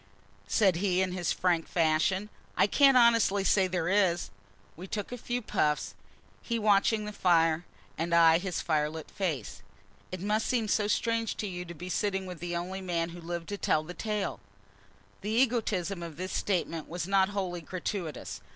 [0.47, 4.31] said he, in his frank fashion; "I can't honestly say there is."
[4.75, 5.93] We took a few puffs,
[6.41, 7.65] he watching the fire,
[7.99, 9.61] and I his firelit face.
[10.11, 13.49] "It must seem strange to you to be sitting with the only man who lived
[13.49, 14.39] to tell the tale!"
[15.21, 18.41] The egotism of this speech was not wholly gratuitous.